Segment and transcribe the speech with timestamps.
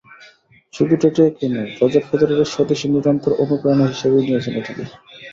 [0.73, 4.83] শুধু ট্যাটু এঁকেই নয়, রজার ফেদেরারের স্বদেশি নিরন্তর অনুপ্রেরণা হিসেবেই নিয়েছেন এটিকে।